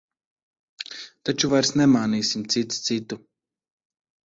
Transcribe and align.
Taču 1.29 1.51
vairs 1.51 1.73
nemānīsim 1.83 2.49
cits 2.57 2.83
citu. 2.91 3.21